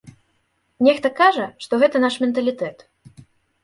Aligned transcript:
Нехта 0.87 1.13
кажа, 1.21 1.47
што 1.67 1.73
гэта 1.87 2.05
наш 2.09 2.21
менталітэт. 2.27 2.77